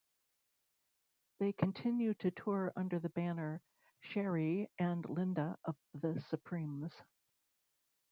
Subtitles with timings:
[1.39, 3.61] They continue to tour under the banner
[4.01, 6.91] Scherrie and Lynda of The Supremes.